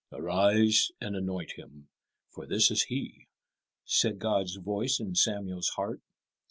"Arise 0.11 0.91
and 0.99 1.15
anoint 1.15 1.51
him, 1.57 1.87
for 2.31 2.47
this 2.47 2.71
is 2.71 2.85
he," 2.85 3.27
said 3.85 4.17
God's 4.17 4.55
voice 4.55 4.99
in 4.99 5.13
Samuel's 5.13 5.69
heart. 5.75 6.01